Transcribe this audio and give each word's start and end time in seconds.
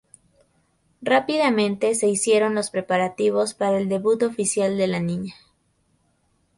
Rápidamente 1.03 1.93
se 1.93 2.07
hicieron 2.07 2.55
los 2.55 2.71
preparativos 2.71 3.53
para 3.53 3.77
el 3.77 3.87
debut 3.87 4.23
oficial 4.23 4.75
de 4.75 4.87
la 4.87 4.99
niña. 4.99 5.35